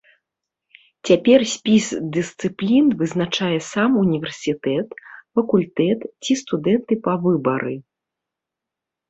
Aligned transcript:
Цяпер 1.09 1.39
спіс 1.55 1.85
дысцыплін 2.15 2.85
вызначае 3.01 3.51
сам 3.73 3.99
універсітэт, 4.05 4.97
факультэт 5.41 5.99
ці 6.23 6.33
студэнты 6.43 6.93
па 7.07 7.13
выбары. 7.29 7.75